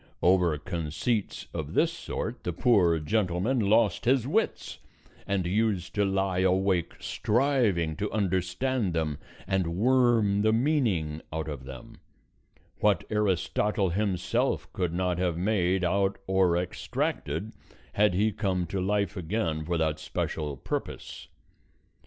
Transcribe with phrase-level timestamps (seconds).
[0.23, 4.79] Over conceits of this sort the poor gentleman lost his wits,
[5.27, 11.65] and used to lie awake striving to understand them and worm the meaning out of
[11.65, 11.97] them;
[12.79, 17.53] what Aristotle himself could not have made out or extracted,
[17.93, 21.27] had he come to life again for that special purpose.